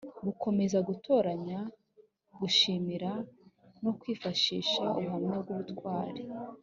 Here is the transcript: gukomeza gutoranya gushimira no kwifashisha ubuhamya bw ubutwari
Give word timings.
gukomeza 0.25 0.77
gutoranya 0.87 1.59
gushimira 2.39 3.11
no 3.83 3.91
kwifashisha 3.99 4.79
ubuhamya 4.99 5.35
bw 5.43 5.49
ubutwari 5.55 6.21